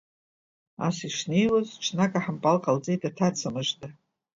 Ас 0.87 0.97
ишнеиуаз, 1.07 1.69
ҽнак 1.83 2.13
аҳампал 2.19 2.57
ҟалҵеит 2.63 3.01
аҭаца-мыжда. 3.09 3.87